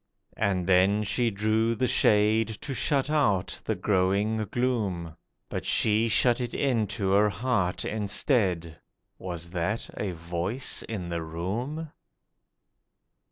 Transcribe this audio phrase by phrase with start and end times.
[0.35, 5.15] And then she drew the shade, to shut out the growing gloom,
[5.47, 8.79] But she shut it into her heart instead.
[9.19, 11.91] (Was that a voice in the room?)